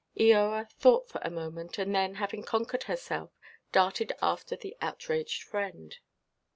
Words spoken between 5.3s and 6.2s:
friend.